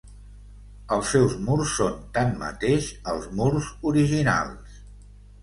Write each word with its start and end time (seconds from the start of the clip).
Els 0.95 1.11
seus 1.15 1.35
murs 1.49 1.73
són 1.81 1.99
tanmateix 2.15 2.89
els 3.13 3.29
murs 3.43 3.69
originals. 3.93 4.83